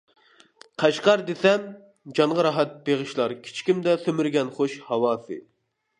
[0.83, 1.67] «قەشقەر» دېسەم،
[2.19, 5.43] جانغا راھەت بېغىشلار كىچىكىمدە سۈمۈرگەن خۇش ھاۋاسى.